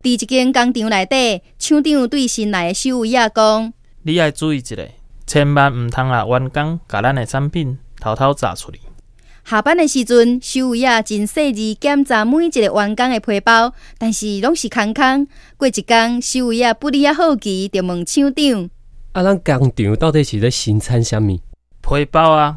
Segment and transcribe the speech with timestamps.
[0.00, 4.76] 伫一间工厂内底，厂长对新来的收尾啊讲：，你要注意一下，
[5.26, 8.80] 千万毋通啊，员工甲咱的产品偷偷砸出去。
[9.44, 15.26] 下班的时阵，收尾啊真细致检查每一个员工的皮包，但是拢是空空。
[15.58, 18.70] 过一天，收尾啊不离啊好奇，就问厂长：，
[19.12, 21.38] 啊，咱工厂到底是在生产啥物？
[21.82, 22.56] 皮包啊。